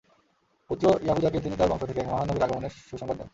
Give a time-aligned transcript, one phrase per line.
[0.69, 3.29] পুত্র ইয়াহুযাকে তিনি তাঁর বংশ থেকে এক মহান নবীর আগমনের সু-সংবাদ দেন।